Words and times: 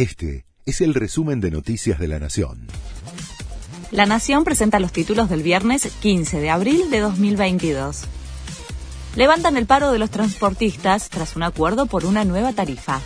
Este 0.00 0.46
es 0.64 0.80
el 0.80 0.94
resumen 0.94 1.42
de 1.42 1.50
Noticias 1.50 1.98
de 1.98 2.08
la 2.08 2.18
Nación. 2.18 2.68
La 3.90 4.06
Nación 4.06 4.44
presenta 4.44 4.80
los 4.80 4.92
títulos 4.92 5.28
del 5.28 5.42
viernes 5.42 5.92
15 6.00 6.40
de 6.40 6.48
abril 6.48 6.88
de 6.88 7.00
2022. 7.00 8.04
Levantan 9.14 9.58
el 9.58 9.66
paro 9.66 9.92
de 9.92 9.98
los 9.98 10.08
transportistas 10.08 11.10
tras 11.10 11.36
un 11.36 11.42
acuerdo 11.42 11.84
por 11.84 12.06
una 12.06 12.24
nueva 12.24 12.54
tarifa 12.54 13.02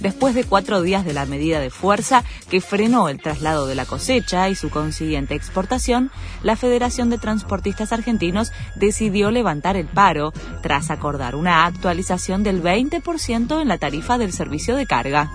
después 0.00 0.34
de 0.34 0.44
cuatro 0.44 0.82
días 0.82 1.06
de 1.06 1.14
la 1.14 1.24
medida 1.24 1.60
de 1.60 1.70
fuerza 1.70 2.24
que 2.50 2.60
frenó 2.60 3.08
el 3.08 3.22
traslado 3.22 3.66
de 3.66 3.74
la 3.74 3.86
cosecha 3.86 4.50
y 4.50 4.54
su 4.54 4.68
consiguiente 4.68 5.34
exportación, 5.34 6.10
la 6.42 6.56
Federación 6.56 7.08
de 7.08 7.16
Transportistas 7.16 7.90
Argentinos 7.90 8.52
decidió 8.76 9.30
levantar 9.30 9.78
el 9.78 9.86
paro 9.86 10.34
tras 10.60 10.90
acordar 10.90 11.36
una 11.36 11.64
actualización 11.64 12.42
del 12.42 12.62
20% 12.62 13.62
en 13.62 13.68
la 13.68 13.78
tarifa 13.78 14.18
del 14.18 14.34
servicio 14.34 14.76
de 14.76 14.84
carga. 14.84 15.30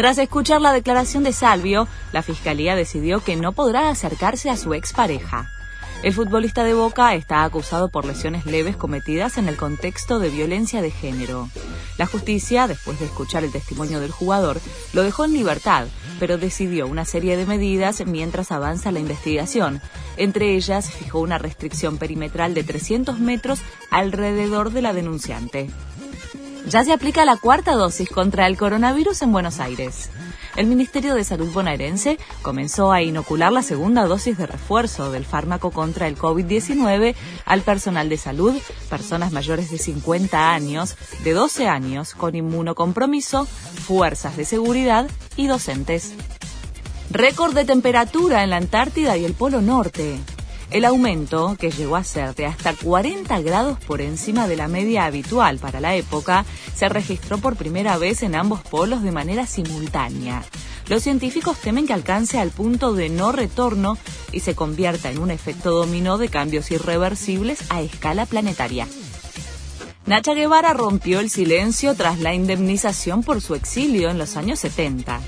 Tras 0.00 0.16
escuchar 0.16 0.62
la 0.62 0.72
declaración 0.72 1.24
de 1.24 1.32
Salvio, 1.34 1.86
la 2.14 2.22
Fiscalía 2.22 2.74
decidió 2.74 3.20
que 3.22 3.36
no 3.36 3.52
podrá 3.52 3.90
acercarse 3.90 4.48
a 4.48 4.56
su 4.56 4.72
expareja. 4.72 5.50
El 6.02 6.14
futbolista 6.14 6.64
de 6.64 6.72
Boca 6.72 7.14
está 7.14 7.44
acusado 7.44 7.90
por 7.90 8.06
lesiones 8.06 8.46
leves 8.46 8.78
cometidas 8.78 9.36
en 9.36 9.46
el 9.46 9.58
contexto 9.58 10.18
de 10.18 10.30
violencia 10.30 10.80
de 10.80 10.90
género. 10.90 11.50
La 11.98 12.06
justicia, 12.06 12.66
después 12.66 12.98
de 12.98 13.04
escuchar 13.04 13.44
el 13.44 13.52
testimonio 13.52 14.00
del 14.00 14.10
jugador, 14.10 14.58
lo 14.94 15.02
dejó 15.02 15.26
en 15.26 15.34
libertad, 15.34 15.86
pero 16.18 16.38
decidió 16.38 16.86
una 16.86 17.04
serie 17.04 17.36
de 17.36 17.44
medidas 17.44 18.02
mientras 18.06 18.52
avanza 18.52 18.92
la 18.92 19.00
investigación. 19.00 19.82
Entre 20.16 20.56
ellas, 20.56 20.90
fijó 20.90 21.20
una 21.20 21.36
restricción 21.36 21.98
perimetral 21.98 22.54
de 22.54 22.64
300 22.64 23.18
metros 23.18 23.60
alrededor 23.90 24.72
de 24.72 24.80
la 24.80 24.94
denunciante. 24.94 25.68
Ya 26.66 26.84
se 26.84 26.92
aplica 26.92 27.24
la 27.24 27.36
cuarta 27.36 27.72
dosis 27.72 28.08
contra 28.08 28.46
el 28.46 28.56
coronavirus 28.56 29.22
en 29.22 29.32
Buenos 29.32 29.60
Aires 29.60 30.10
el 30.56 30.66
Ministerio 30.66 31.14
de 31.14 31.24
Salud 31.24 31.50
bonaerense 31.52 32.18
comenzó 32.42 32.92
a 32.92 33.02
inocular 33.02 33.52
la 33.52 33.62
segunda 33.62 34.04
dosis 34.04 34.36
de 34.36 34.46
refuerzo 34.46 35.10
del 35.10 35.24
fármaco 35.24 35.70
contra 35.70 36.06
el 36.06 36.18
COVID-19 36.18 37.14
al 37.44 37.62
personal 37.62 38.08
de 38.08 38.16
salud, 38.16 38.54
personas 38.88 39.32
mayores 39.32 39.70
de 39.70 39.78
50 39.78 40.52
años, 40.52 40.96
de 41.24 41.32
12 41.32 41.68
años, 41.68 42.14
con 42.14 42.34
inmunocompromiso, 42.34 43.46
fuerzas 43.46 44.36
de 44.36 44.44
seguridad 44.44 45.08
y 45.36 45.46
docentes. 45.46 46.12
Récord 47.10 47.54
de 47.54 47.64
temperatura 47.64 48.44
en 48.44 48.50
la 48.50 48.56
Antártida 48.56 49.16
y 49.16 49.24
el 49.24 49.34
Polo 49.34 49.62
Norte. 49.62 50.18
El 50.70 50.84
aumento, 50.84 51.56
que 51.58 51.72
llegó 51.72 51.96
a 51.96 52.04
ser 52.04 52.32
de 52.36 52.46
hasta 52.46 52.74
40 52.74 53.40
grados 53.40 53.78
por 53.80 54.00
encima 54.00 54.46
de 54.46 54.54
la 54.54 54.68
media 54.68 55.04
habitual 55.04 55.58
para 55.58 55.80
la 55.80 55.96
época, 55.96 56.44
se 56.76 56.88
registró 56.88 57.38
por 57.38 57.56
primera 57.56 57.98
vez 57.98 58.22
en 58.22 58.36
ambos 58.36 58.62
polos 58.62 59.02
de 59.02 59.10
manera 59.10 59.48
simultánea. 59.48 60.44
Los 60.88 61.02
científicos 61.02 61.58
temen 61.58 61.88
que 61.88 61.92
alcance 61.92 62.38
al 62.38 62.50
punto 62.50 62.94
de 62.94 63.08
no 63.08 63.32
retorno 63.32 63.98
y 64.30 64.40
se 64.40 64.54
convierta 64.54 65.10
en 65.10 65.18
un 65.18 65.32
efecto 65.32 65.72
dominó 65.72 66.18
de 66.18 66.28
cambios 66.28 66.70
irreversibles 66.70 67.64
a 67.70 67.80
escala 67.80 68.24
planetaria. 68.26 68.86
Nacha 70.06 70.34
Guevara 70.34 70.72
rompió 70.72 71.18
el 71.18 71.30
silencio 71.30 71.94
tras 71.94 72.20
la 72.20 72.32
indemnización 72.32 73.24
por 73.24 73.40
su 73.40 73.56
exilio 73.56 74.08
en 74.08 74.18
los 74.18 74.36
años 74.36 74.60
70. 74.60 75.20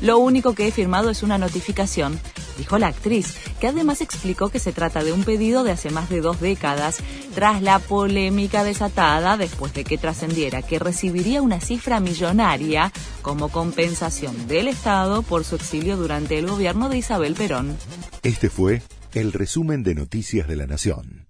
Lo 0.00 0.18
único 0.18 0.54
que 0.54 0.68
he 0.68 0.72
firmado 0.72 1.10
es 1.10 1.22
una 1.22 1.38
notificación 1.38 2.18
dijo 2.58 2.76
la 2.78 2.88
actriz, 2.88 3.36
que 3.60 3.68
además 3.68 4.02
explicó 4.02 4.50
que 4.50 4.58
se 4.58 4.72
trata 4.72 5.02
de 5.02 5.12
un 5.12 5.24
pedido 5.24 5.64
de 5.64 5.72
hace 5.72 5.90
más 5.90 6.10
de 6.10 6.20
dos 6.20 6.40
décadas, 6.40 6.98
tras 7.34 7.62
la 7.62 7.78
polémica 7.78 8.64
desatada 8.64 9.36
después 9.38 9.72
de 9.72 9.84
que 9.84 9.96
trascendiera 9.96 10.60
que 10.62 10.78
recibiría 10.78 11.40
una 11.40 11.60
cifra 11.60 12.00
millonaria 12.00 12.92
como 13.22 13.48
compensación 13.48 14.48
del 14.48 14.68
Estado 14.68 15.22
por 15.22 15.44
su 15.44 15.56
exilio 15.56 15.96
durante 15.96 16.38
el 16.38 16.46
gobierno 16.46 16.88
de 16.88 16.98
Isabel 16.98 17.34
Perón. 17.34 17.76
Este 18.22 18.50
fue 18.50 18.82
el 19.14 19.32
resumen 19.32 19.82
de 19.82 19.94
Noticias 19.94 20.48
de 20.48 20.56
la 20.56 20.66
Nación. 20.66 21.27